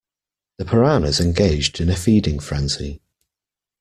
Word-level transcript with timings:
The 0.57 0.65
piranhas 0.65 1.19
engaged 1.19 1.79
in 1.79 1.87
a 1.91 1.95
feeding 1.95 2.39
frenzy. 2.39 3.03